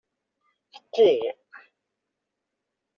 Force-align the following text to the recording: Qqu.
Qqu. 0.77 1.09